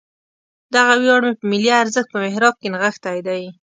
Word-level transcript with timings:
دغه 0.75 0.93
ویاړ 1.01 1.21
مې 1.25 1.33
په 1.39 1.45
ملي 1.51 1.71
ارزښت 1.81 2.09
په 2.11 2.17
محراب 2.23 2.55
کې 2.61 2.67
نغښتی 2.73 3.19
دی. 3.27 3.43